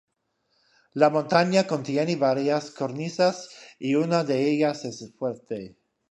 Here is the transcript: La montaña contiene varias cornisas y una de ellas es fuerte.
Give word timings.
La 0.93 1.11
montaña 1.11 1.67
contiene 1.67 2.15
varias 2.15 2.71
cornisas 2.71 3.49
y 3.77 3.93
una 3.93 4.23
de 4.23 4.49
ellas 4.49 4.83
es 4.83 5.13
fuerte. 5.15 5.77